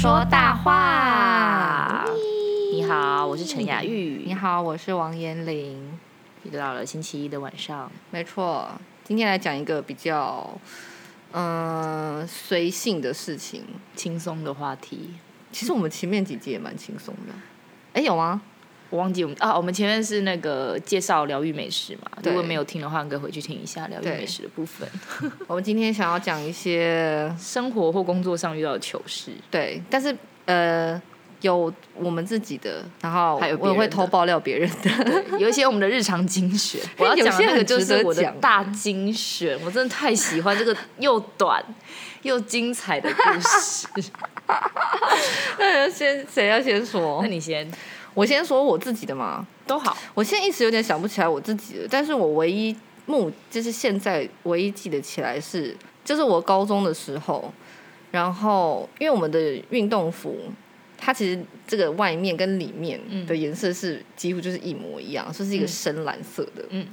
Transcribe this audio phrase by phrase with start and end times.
[0.00, 2.06] 说大话。
[2.72, 4.22] 你好，我是陈雅玉。
[4.24, 5.92] 你好，我是王彦霖。
[6.44, 7.92] 又到了星期一的晚上。
[8.10, 8.66] 没错，
[9.04, 10.58] 今天来讲一个比较
[11.32, 13.62] 嗯随性的事情，
[13.94, 15.10] 轻松的话题。
[15.52, 17.34] 其实我们前面几集也蛮轻松的。
[17.92, 18.40] 哎，有吗？
[18.90, 24.88] 我忘记我们啊，我们前面是那个介绍疗愈美食嘛，如果没有听的话，你可以回去听一下疗愈美食的部分。
[25.46, 30.14] 我们今天想要讲一些生活或工作上遇到的糗事，对，但是
[30.46, 31.00] 呃，
[31.40, 36.80] 有我们自己的，然后还有我也会偷爆料别人的，有一些我们的日常精选。
[36.98, 41.64] 我要讲的那个就是我的大精选，我真的太喜欢这个 又短
[42.22, 43.86] 又精彩的故事。
[45.58, 47.20] 那先谁要先说？
[47.22, 47.70] 那你先。
[48.14, 49.96] 我先说我自己的嘛，都好。
[50.14, 52.74] 我现在一时有点想不起来我自己的，但是我唯一
[53.06, 57.52] 目就是现在唯一记得起来是，就是我高中的时候，
[58.10, 60.36] 然后因为我们的运动服，
[60.98, 66.64] 它其实这个外面跟里面的颜色是几乎就是一模一样，嗯、就是一个深蓝色的。
[66.70, 66.86] 嗯。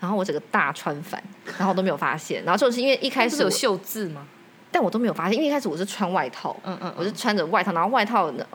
[0.00, 1.22] 然后我整个大穿反，
[1.58, 2.44] 然后我都没有发现。
[2.44, 4.26] 然后就是因为一开始有绣字吗？
[4.70, 8.46] 但我都没有发现，因为一开始我是穿外套，嗯嗯，我是穿着外套，然后外套呢。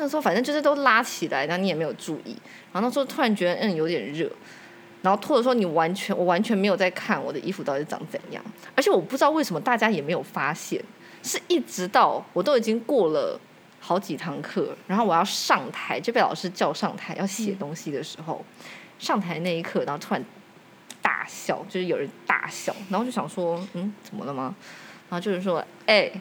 [0.00, 2.36] 那时候反正就是都拉起来，然后你也没有注意，
[2.72, 4.30] 然后那时候突然觉得嗯有点热，
[5.02, 8.40] 然后或者说你完全我完全没有在看我的衣服到底是长怎样，
[8.76, 10.80] 而且我不知道为什么大家也没有发现，
[11.22, 13.38] 是一直到我都已经过了
[13.80, 18.64] 好几堂课，然后我要上台就被老师叫上台要写东西的时候，嗯、
[19.00, 20.24] 上台那一刻，然后突然
[21.02, 24.54] 大笑，就是有人大笑，然后就想说嗯怎么了吗？
[25.10, 26.02] 然后就是说哎。
[26.02, 26.20] 欸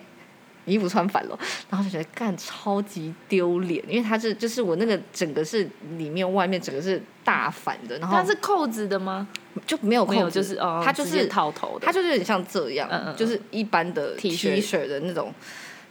[0.68, 9.28] 衣服穿反了，然后就觉得干超级丢脸，因为它是就是我那个整个是里面外面整个是大反的，然后它是扣子的吗？
[9.66, 15.34] 就没有扣子，就是哦，它就是套头的，它就是有点像这样，嗯嗯就是一般的 T 恤的那种。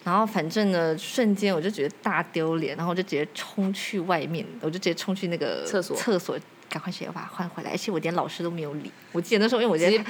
[0.05, 6.39] 然后反正呢，瞬间我就觉得大丢脸，然后我就直接冲去外面，我就直接冲去那个厕所厕所。
[6.69, 8.91] 赶快写，要把它换回来，而且我连老师都没有理。
[9.13, 10.05] 我记得那时候，因为我觉得，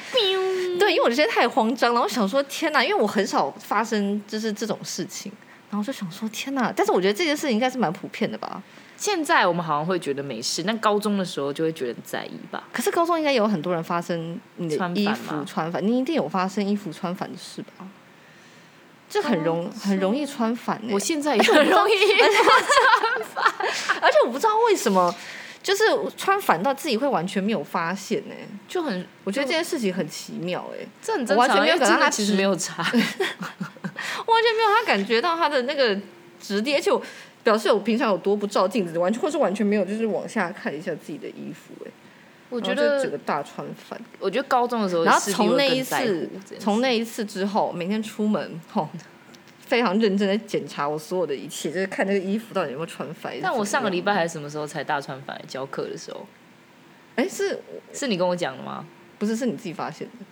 [0.78, 2.00] 对，因为我觉得太慌张了。
[2.00, 5.32] 我想说，天哪，因为我很少发生就是这种事情，
[5.70, 6.72] 然后我就想说，天哪！
[6.74, 8.62] 但是我觉得这件事情应该是蛮普遍的吧。
[8.96, 12.64] 现在我们好像会觉得没事，但高中的时候就会觉得很在意吧。
[12.72, 17.86] 可是高中应该有很多人发生你的衣服穿反，穿反，你一定有发生衣服穿反的事吧？
[19.08, 23.44] 这很容很容易穿反，我现在也很容易穿反，
[24.00, 25.14] 而且我不知道为什么。
[25.66, 25.82] 就是
[26.16, 35.98] 穿反到自己会完全没有发现呢、欸，就很我觉得这件事情很奇妙哎、欸，这很正常，完全没有感他其实没有差， 完全没有他感觉到他的那个
[36.40, 37.02] 质地，而且我
[37.42, 41.92] 表示我平常有多不照镜子，完全或是完全没有就是往下看一下自己的衣服哎、欸，
[42.48, 48.88] 我觉得整个大穿反，我觉得高中的时候，然后从那一次从那一次之后，每天出门吼。
[49.66, 53.34] 非常认真的检查我所有的一切，就是看这个衣服到底有没有穿反。
[53.42, 55.38] 但我上个礼拜还是什么时候才大穿反？
[55.46, 56.26] 教课的时候，
[57.16, 57.60] 哎，是
[57.92, 58.86] 是你跟我讲的吗？
[59.18, 60.24] 不是，是你自己发现的，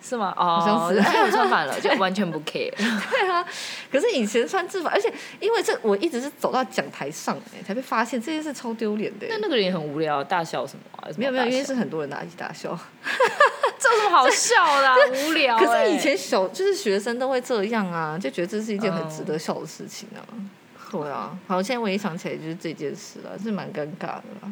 [0.00, 0.32] 是吗？
[0.36, 2.72] 哦，我穿反了， 就完全不 care。
[2.76, 3.44] 对啊，
[3.90, 9.26] 可是以前穿制服，而且因为这我一直是走到讲台上哎，才被发现这件事超丢脸的。
[9.28, 11.08] 但那个人也很无聊，大笑什么啊？
[11.16, 12.70] 没有没有，因为是很多人拿一起大笑。
[13.78, 14.94] 这有什么好笑的？
[15.28, 15.58] 无聊。
[15.58, 20.22] 可是以前小就是学生都会这样啊，就觉得这是一件很值得笑的事情啊。
[20.90, 24.50] 对啊，好，现在我一想起来就是这件事了，是蛮尴尬的啦。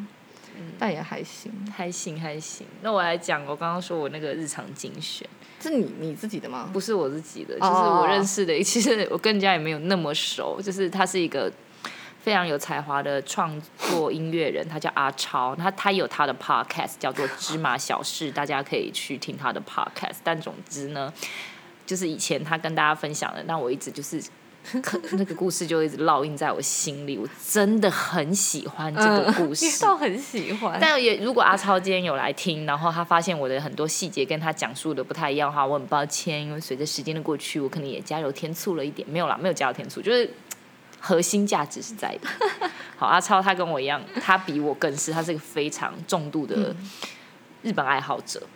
[0.78, 2.67] 但也还行，还行还行。
[2.81, 5.27] 那我来讲，我刚刚说我那个日常精选，
[5.61, 6.71] 是你你自己的吗？
[6.72, 8.53] 不是我自己的，就是我认识的。
[8.62, 11.53] 其实我跟人家也没有那么熟，就是他是一个。
[12.27, 20.16] 非常有才华的创作音乐人，他叫阿超，他他有他的 podcast 叫做芝麻小事，大家可以去听他的 podcast。
[20.25, 21.12] 但总之呢，
[21.87, 24.21] 就是以前他跟大家分享的，那我一直就是
[25.12, 30.78] 那个故事就一直烙印在我心里，我真的很喜欢这个故事， 嗯、很喜欢。
[30.81, 40.30] 但也如果阿超今天有来听，然后他发现我的很多细节跟他讲述的不太一样的话，我很抱歉，因为随着时间的过去，我可能也加油添醋了一点，没有啦，没有加油添醋，就是。
[40.98, 42.28] 核心价值是在的。
[42.97, 46.74] 好，阿超他跟我一样，他比我更是，他是一个非常重度的
[47.62, 48.42] 日本爱好者。
[48.42, 48.48] 嗯，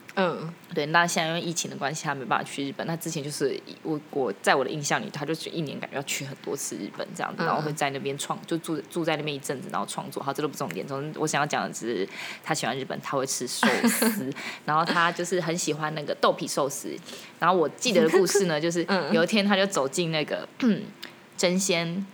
[0.74, 0.86] 对。
[0.86, 2.86] 那现在因为疫情的关系，他没办法去日本。
[2.86, 10.22] 那之前就是我我在我的印象里，他就是一年感觉要去很多次日本这样子，然后会在那边创，就住住在那边一阵子，然后创作。
[10.22, 10.86] 好，这都不重点。
[10.86, 12.08] 总之，我想要讲的只是
[12.42, 14.32] 他喜欢日本，他会吃寿司，
[14.64, 16.96] 然后他就是很喜欢那个豆皮寿司。
[17.38, 20.48] 然后我记得的故事呢，就是有一天他就走进那个
[21.36, 22.06] 真鲜。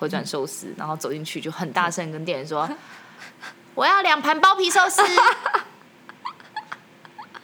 [0.00, 2.68] 回转寿司，然后走进去就很大声跟店员说
[3.76, 5.00] ：“我要两盘包皮寿司。”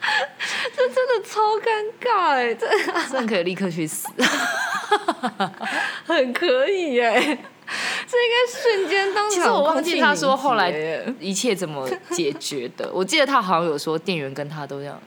[0.75, 1.69] 这真的超尴
[2.01, 2.53] 尬哎！
[2.55, 2.67] 这
[3.11, 4.07] 真的可以立刻去死，
[6.05, 9.31] 很可以哎，这应该瞬间当场。
[9.31, 10.71] 其实我忘记他说后来
[11.19, 12.91] 一切怎么解决的。
[12.91, 14.99] 我记得他好像有说，店员跟他都这样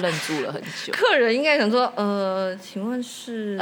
[0.00, 0.92] 愣住了很久。
[0.92, 3.58] 客人应该想说，呃，请问是？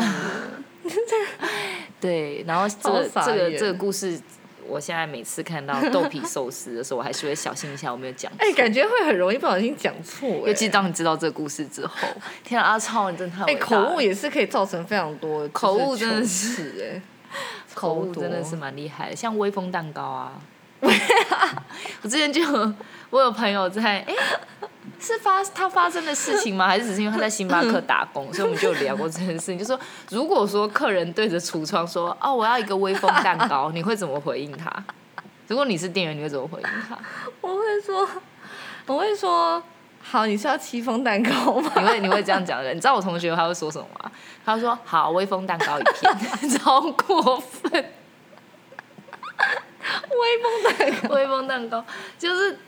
[2.00, 4.20] 对，然后这个这个这个故事。
[4.68, 8.38] 我现在每次看到 豆皮寿司的时候，我还是会小心一下，我没有讲错。
[8.40, 10.28] 哎、欸，感觉会很容易不小心讲错。
[10.46, 11.96] 尤其当你知道这个故事之后，
[12.44, 13.42] 天啊，阿超，你真的太……
[13.44, 17.02] 哎、欸，口误也是可以造成非常多口误，真的是哎，
[17.74, 20.32] 口误真的是蛮厉害的，像威风蛋糕啊。
[22.02, 22.40] 我之前就
[23.10, 24.04] 我有朋友在哎。
[24.06, 24.16] 欸
[25.00, 26.66] 是发他发生的事情吗？
[26.66, 29.56] 还是只是因为他在星巴克打工， 所以我们就聊过这件事情。
[29.56, 29.78] 就说
[30.10, 34.72] 如果说客人对着橱窗说：“哦，我要一个威风蛋糕”，你会怎么回应他？
[35.46, 36.98] 如果你是店员，你会怎么回应他？
[37.40, 38.08] 我会说，
[38.86, 39.62] 我会说，
[40.02, 41.70] 好，你是要戚风蛋糕吗？
[41.76, 42.74] 你会你会这样讲的？
[42.74, 44.10] 你知道我同学他会说什么吗？
[44.44, 47.72] 他说：“好，威风蛋糕一片。”超过分！
[50.10, 51.84] 威风蛋糕，威风蛋糕
[52.18, 52.58] 就是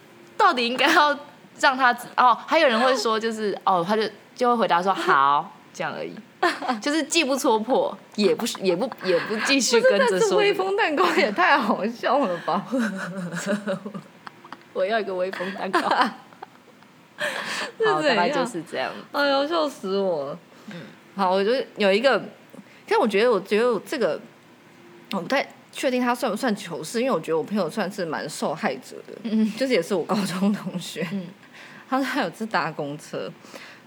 [0.40, 1.16] 到底应该要。
[1.62, 4.02] 让他哦，还有人会说，就是哦，他就
[4.34, 6.14] 就会回答说好， 这样而已，
[6.80, 10.30] 就是既不戳破，也不也不也不继续跟着说、这个。
[10.30, 12.64] 这威风蛋糕也太好笑了吧！
[14.72, 15.80] 我要一个威风蛋糕。
[17.84, 18.90] 好，大概就是这样。
[19.12, 20.34] 哎呦，笑死我！
[20.72, 20.80] 嗯，
[21.14, 22.22] 好，我觉得有一个，
[22.88, 24.18] 但我觉得，我觉得这个，
[25.12, 31.26] 我不太确定他算不算糗事，因为我觉得我朋友算是蛮受害者的，嗯，就是也是我高中同学，嗯。
[31.88, 33.28] 他说他有次搭公车，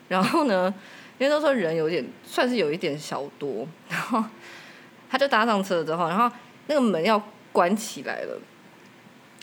[0.10, 0.74] 然后呢，
[1.18, 4.22] 因为都说人有点算是有一点小多，然后
[5.10, 6.30] 他就搭上车之后，然后
[6.68, 7.22] 那个门要
[7.54, 8.38] 关起来了，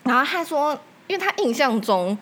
[0.04, 2.16] 然后他说，因为他印象中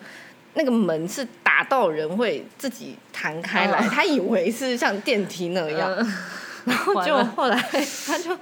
[0.53, 5.93] 那个门是打到人会自己弹开来，他以为是像电梯那样，
[6.63, 7.61] 然后就后来
[8.07, 8.37] 他就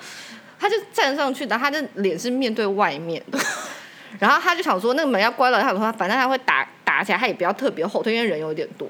[0.60, 3.40] 他就站上去，然后他的脸是面对外面的，
[4.20, 6.68] 然后他就想说那个门要关了，他说反正他会打。
[6.88, 8.88] 打起来，他也不要特别后退，因为人有点多，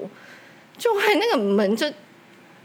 [0.78, 1.92] 就会那个门就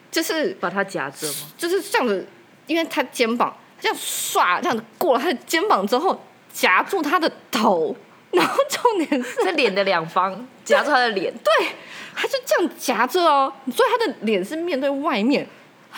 [0.09, 1.33] 就是把他夹着吗？
[1.57, 2.25] 就是这样子，
[2.65, 6.23] 因为他肩膀这样唰这样子过了他的肩膀之后，
[6.53, 7.93] 夹住他的头，
[8.31, 11.67] 然后重点是在脸的两方 夹住他的脸，对，
[12.15, 15.45] 他就这样夹着哦，所以他的脸是面对外面，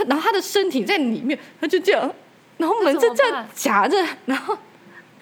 [0.08, 2.12] 然后他的身体在里面，他就这样，
[2.58, 4.58] 然后门就这样夹着，然后。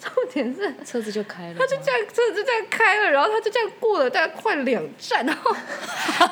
[0.03, 5.49] 重点是车子就开了，他就这样车子就这样开了，然后他就这样过了大概快两站，然后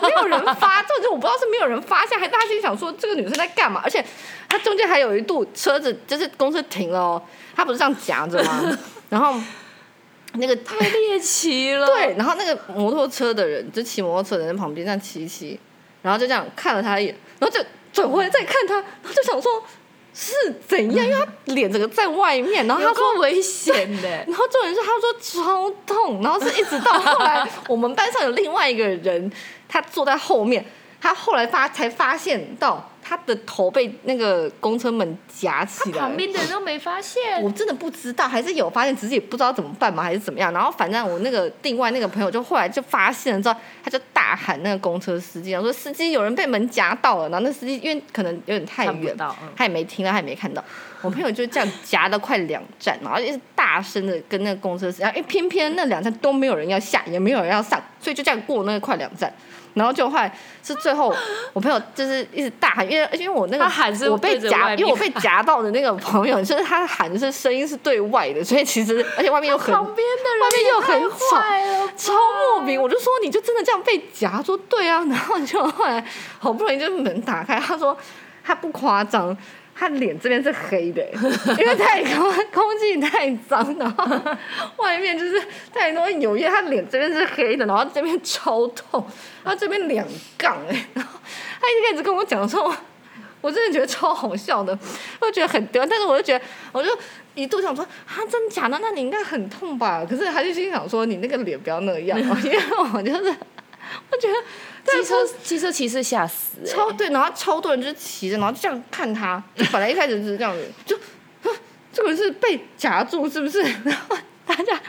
[0.02, 3.80] 没有人发，这就我不知道是没有人发现，还大家心想说这个女生在干嘛？
[3.82, 4.04] 而且
[4.50, 7.24] 他中间还有一度车子就是公车停了哦，
[7.56, 8.78] 他不是这样夹着吗？
[9.08, 9.40] 然后
[10.34, 15.58] 那个太猎奇了，对，然后那个摩托车的人就骑摩托车的人在旁边这样骑骑，
[16.02, 17.64] 然后就这样看了他一眼，然后就
[17.94, 19.64] 转回来再看他，然后就想说。
[20.14, 20.34] 是
[20.68, 21.06] 怎样？
[21.06, 29.32] 因为他脸整个在外面，然后他说危险的， 然后重点是他说超痛，然后是一直到后来我们班上有另外一个人，
[29.68, 30.66] 他坐在后面，
[31.00, 32.88] 他后来发才发现到。
[33.04, 37.42] 他的头被那个公车门夹起来，旁边的人都没发现。
[37.42, 40.54] 我真的不知道，还是有发现，只是也不知道怎么办嘛，还是怎么样。
[40.54, 44.00] 然后反正我那个另外那个朋友就后来就发现了之后，他就
[44.32, 47.28] 大喊那个公车司机，说司机有人被门夹到了。
[47.28, 50.64] 然后那司机因为可能有点太远，嗯、他也没听到，他也没看到。
[51.04, 59.30] 我朋友就这样夹了快两站，然后一直大声的跟那个公车司机，然后偏偏那两站都没有人要下，也没有人要上，所以就这样过那个快两站。
[59.74, 60.32] 然后就后来
[60.64, 61.14] 是最后，
[61.54, 72.14] 我朋友就是一直大喊，因为因为我那个喊是我被夹，因为我被夹到的那个朋友，就是他喊的是声音是对外的，所以其实而且外面又很旁边的人外面又很吵，超
[72.56, 72.82] 莫名。
[72.82, 74.42] 我就说你就真的这样被夹？
[74.42, 76.04] 说对啊，然后就后来
[76.40, 77.98] 好不容易就门打开，他说
[78.44, 79.36] 他不夸张。
[79.82, 81.04] 他脸这边是黑的，
[81.58, 84.40] 因为太空空气太脏，了
[84.78, 85.42] 外面就是
[85.74, 86.52] 太多油烟。
[86.52, 89.04] 他脸这边是黑的，然后这边超痛，
[89.44, 90.06] 然后这边两
[90.38, 91.20] 杠哎， 然后
[91.60, 92.72] 他一开始跟我讲的时候，
[93.42, 94.78] 我真的觉得超好笑的，
[95.20, 96.96] 我觉得很丢，但是我就觉得，我就
[97.34, 98.78] 一度想说，啊，真的假的？
[98.80, 100.06] 那你应该很痛吧？
[100.08, 102.60] 可是他就心想说，你那个脸不要那样， 因为
[102.94, 103.36] 我就是。
[104.10, 104.34] 我觉得
[104.92, 110.98] 机车机车骑士吓死、欸，超对，然后超多人就是骑着，然后就这样看他，就本来一开始是这样子，就
[111.94, 113.62] 这个人是被夹住是不是？
[113.84, 114.80] 然后大家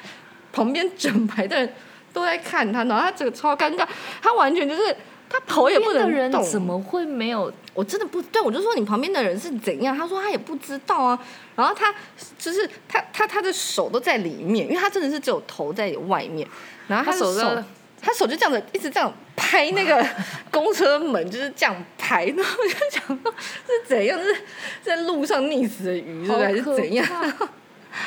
[0.52, 1.75] 旁边整排的人
[2.12, 3.87] 都在看他，然后他这个超尴尬，
[4.21, 4.97] 他完全就是
[5.28, 6.11] 他头也不能动。
[6.11, 7.52] 人怎么会没有？
[7.75, 9.97] 我真的不对，我就说你旁边的人是怎样？
[9.97, 11.18] 他说他也不知道啊。
[11.56, 11.92] 然后他
[12.38, 16.47] 就是他他他的手都在里面，因为他真的是只有头在外面，
[16.87, 17.62] 然后他手手。
[18.02, 20.04] 他手就这样子，一直这样拍那个
[20.50, 24.37] 公车门就是这样拍，然后我就想说是怎样，是
[24.82, 27.06] 在路上溺死的鱼，是还是怎样？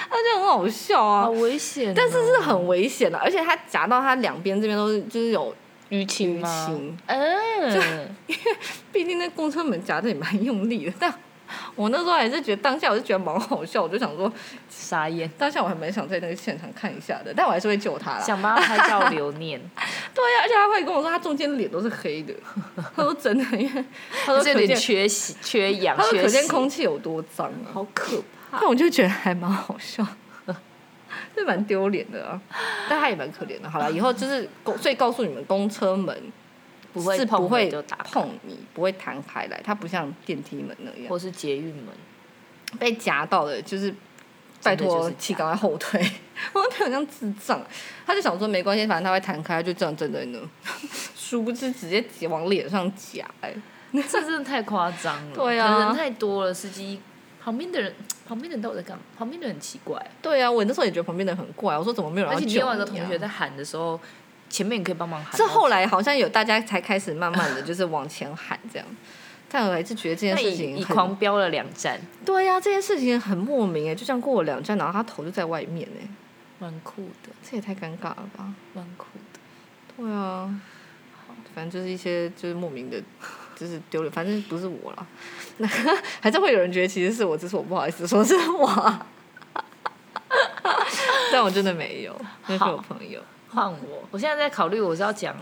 [0.09, 5.55] 他就很好笑啊，好危险、哦，但是是很危险的，而且他夹到他两边这边都是就是有
[5.91, 6.67] 淤青吗？
[7.05, 7.79] 嗯，就
[8.25, 8.57] 因 为
[8.91, 11.13] 毕竟那公车门夹的也蛮用力的，但
[11.75, 14.31] 我那时候还是觉得当下我就觉得蛮好笑，我就想说
[14.69, 15.29] 傻眼。
[15.37, 19.59] 当下我还蛮想在那个现场看一下的，但我还是会救他啦，想帮他拍照留念。
[20.13, 22.33] 对呀、啊，而且他会跟我说他中间脸都是黑的，
[22.95, 23.85] 他说真的，因为
[24.25, 28.17] 他说有点缺血缺氧，他说可见空气有多脏啊，好可
[28.51, 28.59] 怕。
[28.59, 30.05] 但我就觉得还蛮好笑，
[31.35, 32.39] 是蛮丢脸的啊，
[32.89, 33.69] 但他也蛮可怜的。
[33.69, 36.17] 好了，以后就是公，所以告诉你们，公车门
[36.95, 37.69] 不会是不会
[38.05, 41.87] 碰你，不会弹开来，它不像电梯门那样，或是捷运门
[42.79, 43.93] 被夹到的，就是
[44.63, 46.01] 拜托请赶快后退。
[46.53, 47.61] 我好像智障，
[48.05, 50.39] 他就想说没关系，反正他会弹开，就这样站在那，
[51.17, 53.53] 殊不知直接往脸上夹，哎，
[53.91, 55.35] 这真的太夸张了。
[55.35, 57.01] 对啊，人太多了，司机。
[57.43, 57.93] 旁边的人，
[58.27, 59.03] 旁边的人都在干嘛？
[59.15, 60.03] 旁边的人很奇怪。
[60.19, 61.77] 对啊，我那时候也觉得旁边的人很怪。
[61.77, 62.35] 我说怎么没有人、啊？
[62.35, 63.99] 而且另外一个同学在喊的时候，
[64.49, 65.31] 前面你可以帮忙喊。
[65.37, 68.87] 这后来好像有大家才开始慢慢的 就是往前喊这样。
[69.49, 71.99] 但我还是觉得这件事情，你狂飙了两站。
[72.25, 76.07] 对呀、啊，这件事情很莫名哎，就这样过了两站，然后他头就在外面哎，
[76.59, 77.29] 蛮酷的。
[77.43, 78.53] 这也太尴尬了吧？
[78.73, 79.39] 蛮酷的。
[79.97, 80.53] 对啊，
[81.53, 83.01] 反正就是一些就是莫名的。
[83.55, 85.07] 就是丢了，反正不是我了。
[85.59, 85.67] 那
[86.19, 88.99] 还是会有人觉得其实是我，只是我不好意思说是我。
[91.31, 92.13] 但我真的没有，
[92.47, 93.21] 那是我朋友。
[93.55, 95.35] 换我，我现在在考虑，我是要讲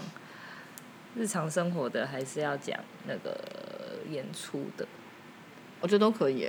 [1.16, 3.36] 日常生活的，还是要讲那个
[4.10, 4.88] 演出的？
[5.82, 6.48] 我觉得都可以。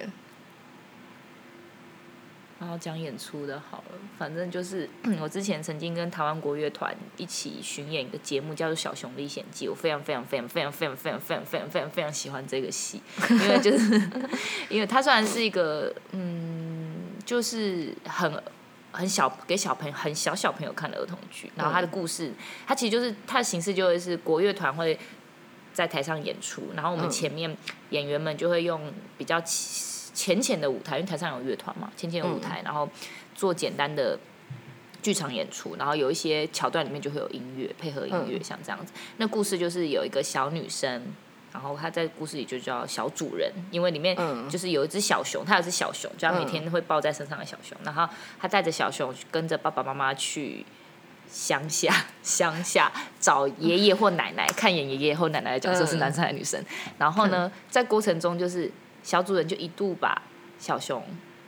[2.61, 4.89] 然后讲演出的好了，反正就是
[5.21, 14.01] 我之前曾经跟台湾国乐团一起巡演一个节目，叫做《小熊历险记》，我非常非常非常非常非常非常非常非常非常非常喜欢这个戏，因为就是
[14.69, 16.95] 因为它虽然是一个嗯，
[17.27, 18.33] 就是很
[18.95, 22.33] 很小给小朋友很小小朋友看的儿童剧，然后他的故事，
[22.67, 24.99] 它其实就是它的形式就会是国乐团会
[25.73, 27.55] 在台上演出，然后我们前面
[27.91, 29.43] 演员们就会用比较。
[30.15, 32.89] 浅浅的舞台，因为台上有乐团嘛，浅浅的舞台，然后
[33.35, 34.17] 做简单的
[35.03, 38.93] 剧场演出，然后有一些桥段里面就会有音乐配合音乐，像这样子。
[39.17, 41.03] 那故事就是有一个小女生，
[41.55, 44.15] 然后他在故事里就叫小主人，因为里面
[44.51, 48.07] 就是有一只小熊，他有只小熊，就他每天会抱在身上的小熊，然后
[48.39, 50.67] 他带着小熊跟着爸爸妈妈去
[51.31, 56.63] 乡下， 乡下找爷爷或奶奶，看演爷爷或奶奶的角色是男生还是女生，
[56.99, 58.71] 然后呢，在过程中就是。
[59.05, 60.23] 小主人就一度把
[60.59, 61.05] 小熊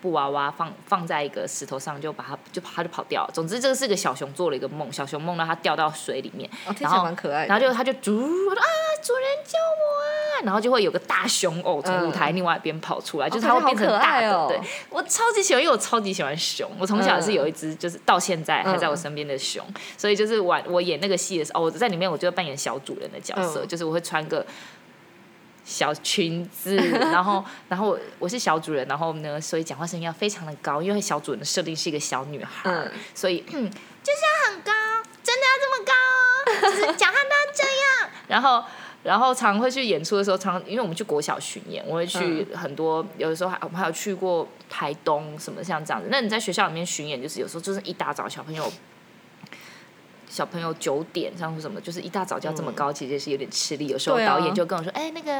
[0.06, 3.30] 布娃娃放放在一个石头上，就把它就它就跑掉了。
[3.34, 8.62] 总之，这个是个小熊做了一个梦，小熊梦到它掉到水里面，哦、然后蛮可爱，然后就它就猪啊，
[9.02, 10.44] 主人救我啊！
[10.44, 14.32] 然后就会有个大熊偶从舞台另外一边跑出来，嗯、就是它会变成大的。
[14.32, 14.60] 哦、对，
[14.90, 16.70] 我超级喜欢，因为我超级喜欢熊。
[16.78, 24.46] 我从小是有一只，就是到现在还在我身边的熊，嗯、所以就是玩我演那个戏的时候，哦，我在里面我就扮演小主人的角色，嗯、就是我会穿个。
[25.66, 26.76] 小裙子，
[27.12, 34.72] 然后，然后我我是小主人，然后呢，所以讲话声音要非常的高，因为小主人的设定是一个小女孩，嗯、所以嗯，就是要很高，
[35.24, 38.10] 真的要这么高，就是讲话都要这样。
[38.28, 38.64] 然后，
[39.02, 46.08] 然后常会去演出的时候，常因为我们去国小巡演，我会去很多，嗯、有的时候还我们还有去过台东什么像这样子。
[46.12, 48.72] 那你在学校里面巡演，就是有时候就是一大早小朋友。
[50.36, 53.86] 小朋友九点上说什么，就是一大早就要这么高，其实是有点吃力。
[53.86, 55.32] 有时候导演就跟我说：“哎，那个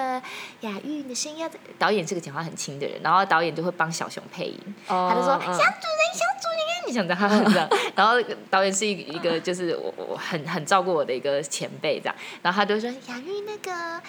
[0.63, 5.63] 雅玉，你的声音要……”导演是个讲话很轻的人，然后导演就会帮小熊配音，他就说：“小主人，
[6.15, 7.69] 小主人，你想知道他这样。
[7.95, 8.15] ”然后
[8.49, 14.01] 导演是一一个就是我我很很照顾我的一个前辈这样，然后他就说：“雅玉，那个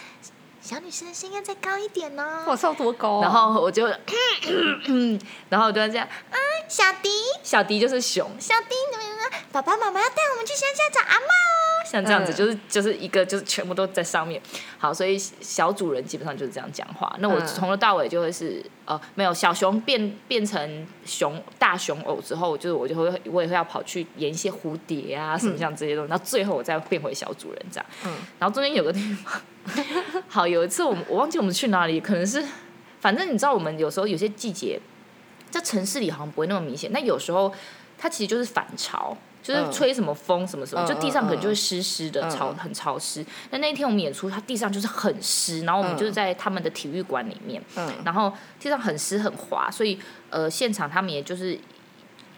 [0.61, 3.21] 小女生的声音要再高一点呢。”我唱多高？
[3.21, 3.87] 然后我就，
[5.49, 6.37] 然后我就这样，嗯，
[6.69, 7.09] 小迪，
[7.43, 9.06] 小迪就是熊，小迪怎么样？
[9.51, 14.41] 爸爸妈妈要带我们去乡下找阿妈哦，像这样子就是就是一个就是全部都在上面。
[14.77, 17.15] 好，所以小主人基本上就是这样讲话。
[17.19, 27.85] 那我从头到尾就会是呃没有小熊变变成熊大熊偶之后，就是我就会我也会要跑去演一些蝴蝶啊什么像这些东西，然后最后我再变回小主人这样。
[28.05, 29.41] 嗯，然后中间有个地方，
[30.27, 32.43] 好，有一次我们我忘记我们去哪里，可能是
[32.99, 34.79] 反正你知道我们有时候有些季节
[35.49, 37.53] 在城市里好像不会那么明显，但有时候。
[37.97, 43.25] 它其实就是反潮，就是吹什么风什么什么，嗯、就地上可能就会湿湿的，潮、嗯、很潮湿。
[43.51, 49.97] 那那一天我们演出，它地上就是很湿，然后我们就是在他们的体育馆里面，嗯、然后地上很湿很滑，所以
[50.29, 51.57] 呃现场他们也就是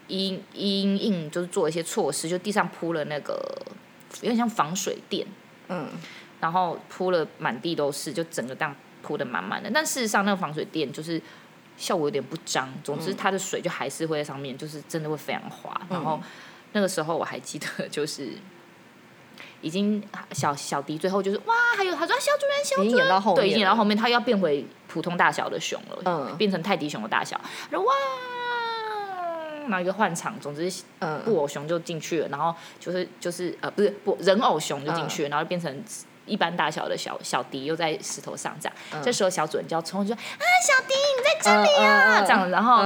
[0.08, 3.34] 因因应就是做一些措施，就地上铺了那个
[4.22, 5.26] 有点像防水垫，
[5.68, 5.88] 嗯，
[6.40, 9.70] 然后铺了满地都是，就整个这样铺的满满的。
[9.72, 11.20] 但事实上，那个防水垫就是
[11.80, 12.72] 效果有点不彰。
[12.84, 15.74] 总之，它的水就还是会在上面，就是真的会非常滑。
[15.88, 16.20] 嗯、然后
[16.72, 18.28] 那个时候我还记得，就是
[19.60, 27.92] 已经小小迪最后就是哇，还有他说小主人小主人，已经演到后面，对，已经演到后面，他要变回普通大小的熊了，嗯，变成泰迪熊的大小，然后哇。
[29.66, 30.68] 拿一个换场，总之，
[31.24, 35.84] 布偶熊就进去了，然后就是就是呃，不是不人偶熊就进去了，然后就变成
[36.30, 38.76] 一般大小的小小迪又在石头上这样。
[38.92, 42.84] 嗯、这时候小主人就要冲出去说：“啊，小迪你在这里啊！”这样，然后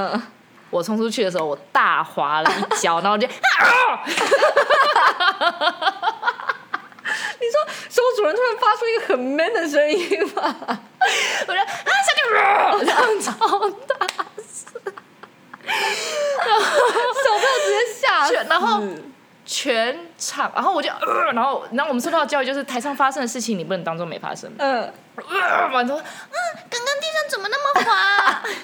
[0.71, 3.31] 我冲出去的时候，我大滑了一跤，然后就啊！
[7.39, 10.43] 你说小主人突然发出一个很 man 的声音吗？
[11.47, 11.67] 我说啊，
[12.03, 12.43] 小迪，啊、
[12.81, 13.31] 这样超
[13.87, 13.95] 大。
[15.65, 18.67] 然后小朋友直接下去，然后
[19.45, 24.51] 全场，然后我就，呃、然后，然后我们受到的教育就是台上发生的事情，你不能当做没发生。
[24.59, 26.37] 嗯，呃，完之后，嗯，
[26.71, 28.43] 刚刚地上怎么那么滑？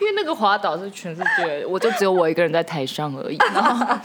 [0.00, 3.36] 因为那个滑倒是全世界，我就只有我一个人在台上而已。
[3.52, 3.98] 然后，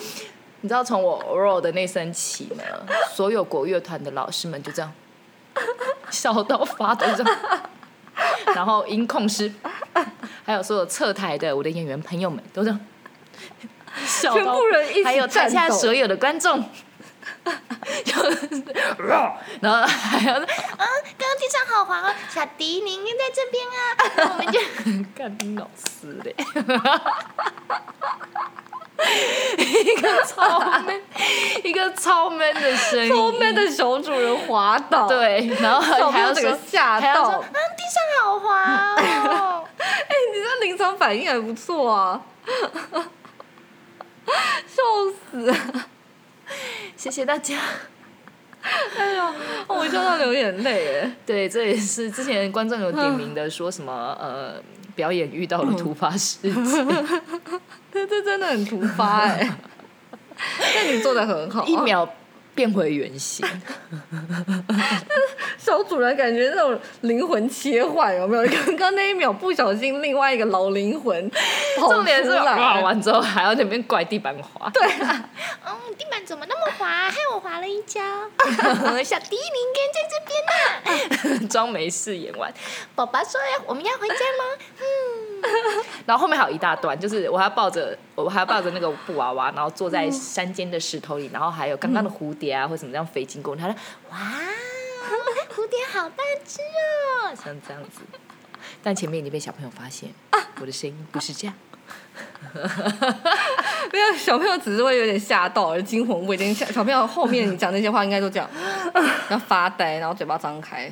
[0.61, 2.63] 你知道从我 roll 的那声起呢，
[3.13, 4.91] 所有国乐团的老师们就这样
[6.09, 7.37] 笑到发抖，这样。
[8.55, 9.51] 然后音控师，
[10.43, 12.79] 还有所有侧台的我的演员朋友们都这样，
[14.05, 16.63] 全部人一起还有台下所有的观众，
[19.61, 23.79] 然后还有，啊，刚刚地上好滑哦，小迪你应该在这边啊，
[24.31, 24.59] 我们就
[25.15, 26.35] 干你老师嘞。
[29.57, 31.01] 一个超 man，
[31.63, 42.21] 一个超 man 的声音，超 man 的小主人滑倒，对，然后还要这个吓到，啊，地上好滑哦，哎、欸，你这临场反应还不错啊，
[44.67, 44.81] 笑
[45.31, 45.53] 死，
[46.95, 47.57] 谢谢大家，
[48.97, 49.33] 哎呦，
[49.67, 54.61] 我笑到流眼泪哎， 对，这也是之前观众有点名的，说什么呃，
[54.95, 56.53] 表演遇到了突发事件。
[57.91, 59.51] 这这真的很突发哎、欸，
[60.75, 62.07] 那你做的很好，一秒
[62.55, 63.43] 变回原形。
[65.57, 68.43] 小主人感觉那种灵魂切换有没有？
[68.65, 71.29] 刚刚那一秒不小心，另外一个老灵魂
[71.79, 71.95] 跑出来。
[71.95, 74.69] 重点是滑完之后还要那边怪地板滑。
[74.71, 75.29] 对啊，
[75.65, 77.09] 嗯，地板怎么那么滑？
[77.09, 78.01] 害我滑了一跤。
[79.03, 80.31] 小迪，你应该在这边
[81.41, 81.47] 呢。
[81.47, 82.53] 装没事演完，
[82.95, 84.43] 爸爸说要我们要回家吗？
[84.79, 85.32] 嗯。
[86.05, 93.75] 然后后面还有一大段，就是我还要抱着，我还要抱着那个布娃娃，然后坐在山间的石头里，然后还有刚刚的蝴蝶啊，或什么这样飞经过，他说
[94.11, 94.17] ：“哇，
[95.55, 97.33] 蝴蝶好大只哦！
[97.41, 98.01] ”像这样子，
[98.81, 100.09] 但前面已经被小朋友发现，
[100.59, 101.55] 我的声音不是这样。
[103.91, 106.53] 没有，小朋友只是会有点吓到而惊魂未定。
[106.53, 108.47] 小朋友后面你讲那些话应该都这样，
[109.29, 110.91] 要发呆，然后嘴巴张开。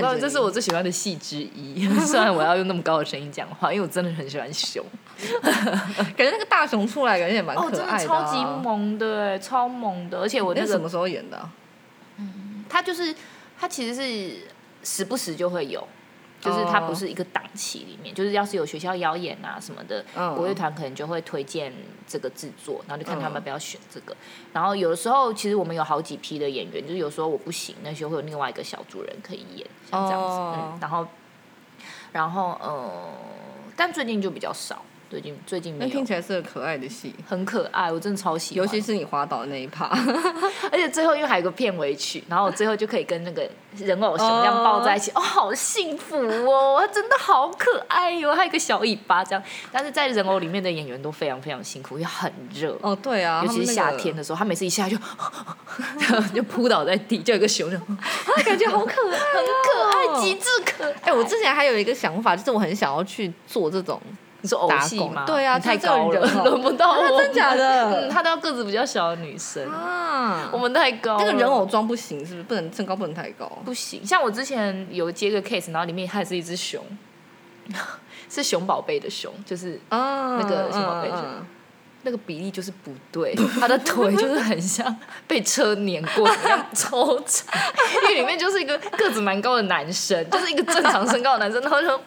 [0.00, 1.88] 看着，这是我最喜欢的戏之一。
[2.06, 4.84] 虽然我要用那么高的声音讲话，因为我真的很喜欢熊。
[6.16, 7.96] 感觉那个大熊出来，感觉也蛮可爱的，啊。
[7.96, 10.20] 哦，真的超级萌的，超萌的。
[10.20, 11.50] 而且我那个什么时候演的，啊？
[12.18, 13.14] 嗯，他就是
[13.58, 14.36] 他其实是
[14.82, 15.86] 时不时就会有。
[16.44, 20.04] 就是它不是一个档期里面，就是要是有学校邀演啊什么的，
[20.36, 21.72] 国乐团可能就会推荐
[22.06, 24.14] 这个制作，然后就看他们要不要选这个。
[24.52, 30.36] 然后有的时候，其实我们有好几批的演员，就是有时候我不行，那些会有另外一个小主人可以演，像这样子。
[30.36, 31.06] 嗯，然后，
[32.12, 33.12] 然后，嗯，
[33.74, 34.84] 但最近就比较少。
[35.14, 38.64] 最近最近没有，那听起来是个可爱的戏，很可爱，我真的超喜欢。
[38.64, 39.86] 尤其是你滑倒的那一趴，
[40.72, 43.48] 而且最后因为还有个片尾曲，然后我最后就可以跟那个
[43.78, 46.16] 人偶熊这样抱在一起，哦，哦，好幸福
[46.50, 49.42] 哦，它真的好可爱哟，还有一个小尾巴这样。
[49.70, 52.76] 但是在人偶里面的演员都非常非常辛苦，因为很热。
[52.82, 54.96] 哦，对啊，尤其是夏天的时候，他每次一下就
[56.34, 57.78] 就扑倒在地，就有一个熊就，
[58.44, 60.92] 感觉好可爱，哦，很可爱，极致可爱。
[61.02, 64.02] 哎，我之前还有一个想法，就是我很想要去做这种。
[64.44, 65.24] 你说偶戏吗？
[65.26, 67.18] 对啊，太高了，轮不到我。
[67.22, 67.90] 真假的？
[67.90, 70.50] 嗯，他都要个子比较小的女生啊。
[70.52, 71.16] 我们太高。
[71.18, 72.42] 那个人偶装不行，是不是？
[72.42, 73.50] 不能身高不能太高。
[73.64, 76.84] 不行，像我之前有接个 case，然后里面还是一只熊，
[78.28, 81.20] 是熊宝贝的熊，就是那个熊宝贝熊。
[82.06, 84.94] 那个比例就是不对，他的腿就是很像
[85.26, 87.46] 被车碾过一样抽长，
[87.96, 91.98] 因为里面就是一个个子蛮高的男生，就是一个正常身高的男生，然后就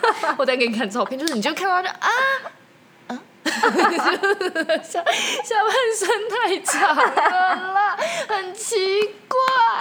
[0.38, 2.08] 我再给你看照片，就是你就看到就啊。
[3.50, 7.96] 下下半身太长了啦，
[8.28, 8.76] 很奇
[9.26, 9.38] 怪，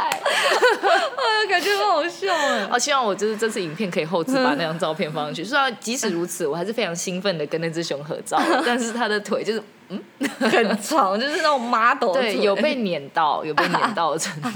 [0.10, 2.66] 哎呀，感觉很好笑哎。
[2.68, 5.44] 好，希望我就是这次影片可以后置把那张照片放上去。
[5.46, 10.02] 虽然即使如此，我还是非常兴奋的跟那只熊合照，但是它的腿就是嗯，
[10.40, 12.14] 很长，就是那种 model。
[12.14, 14.50] 对，有被碾到，有被碾到的程度。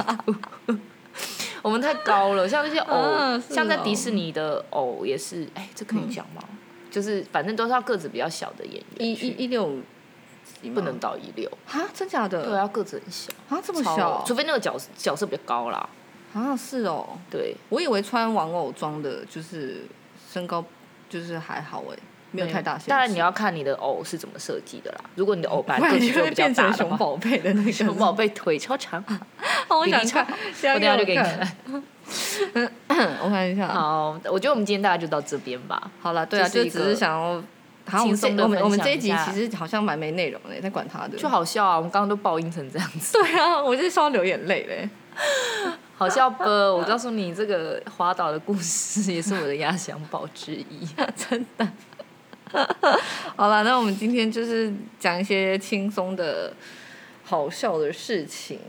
[1.62, 6.42] 我们太高了，像那些偶，像在迪士尼的偶也是，哎，这可以讲吗？
[6.50, 6.58] 嗯、
[6.90, 9.82] 就是反正都是要个子比较小的演员，一一一六五，
[10.74, 11.82] 不能到一六啊？
[11.94, 12.44] 真假的？
[12.44, 15.88] 对，要个子很小啊，这么小，除非那个角角色比较高啦。
[16.34, 19.82] 啊，是哦，对，我以为穿玩偶装的，就是
[20.32, 20.64] 身高
[21.10, 21.98] 就是还好哎。
[22.34, 22.90] 没有太大限制。
[22.90, 25.02] 当然你要看你的偶是怎么设计的啦。
[25.16, 29.04] 如果你的偶本来个子就比较大的话，熊宝贝的那个 熊宝贝腿超长，
[29.70, 30.28] 我想看，
[30.74, 31.56] 我等下就给你看。
[33.24, 33.68] 我看一下。
[33.70, 35.92] 好，我觉得我们今天大概就到这边吧。
[36.02, 37.42] 好了，对啊，就只是想要
[38.00, 38.64] 轻松的分享一下。
[38.64, 41.18] 我们这一集其实好像蛮没内容的，在管他的。
[41.18, 41.78] 就好笑啊！
[41.78, 43.14] 我们刚刚都爆音成这样子。
[43.20, 44.90] 对啊，我就是笑流眼泪嘞。
[45.98, 46.44] 好笑不？
[46.44, 51.68] 我告诉你，这个滑倒的故事也是我的压箱宝之一，真的。
[53.36, 56.52] 好了，那我们今天就是讲一些轻松的、
[57.24, 58.60] 好笑的事情。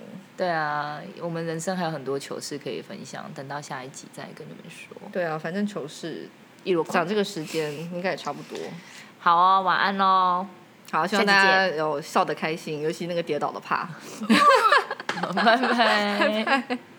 [0.42, 4.96] 对啊，我们人生还有很多糗事可以分享，等到下一集再跟你们说。
[5.12, 6.28] 对啊，反正糗事
[6.64, 8.58] 一路讲这个时间应该也差不多。
[9.20, 10.44] 好哦，晚安喽。
[10.90, 13.88] 好，希望大家有笑得开心，尤其那个跌倒的怕。
[15.32, 15.56] 拜拜。
[15.56, 16.78] 拜拜。